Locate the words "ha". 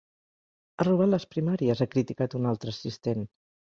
0.77-0.87, 1.87-1.91